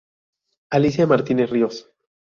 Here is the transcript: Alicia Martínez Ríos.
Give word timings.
Alicia 0.75 1.05
Martínez 1.05 1.47
Ríos. 1.53 1.75